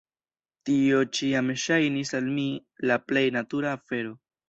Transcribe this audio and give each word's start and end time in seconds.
Tio 0.69 1.01
ĉiam 1.19 1.53
ŝajnis 1.65 2.17
al 2.23 2.33
mi 2.41 2.49
la 2.91 3.01
plej 3.11 3.27
natura 3.41 3.79
afero. 3.81 4.21